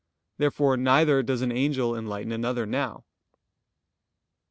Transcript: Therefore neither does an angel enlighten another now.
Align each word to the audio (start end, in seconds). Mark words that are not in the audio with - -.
Therefore 0.39 0.77
neither 0.77 1.21
does 1.21 1.43
an 1.43 1.51
angel 1.51 1.95
enlighten 1.95 2.31
another 2.31 2.65
now. 2.65 3.05